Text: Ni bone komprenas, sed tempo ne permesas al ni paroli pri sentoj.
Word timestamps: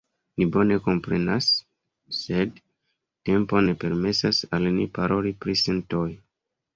Ni 0.41 0.45
bone 0.53 0.75
komprenas, 0.85 1.49
sed 2.19 2.57
tempo 3.31 3.61
ne 3.67 3.75
permesas 3.83 4.39
al 4.59 4.65
ni 4.79 4.89
paroli 4.99 5.35
pri 5.45 5.55
sentoj. 5.65 6.07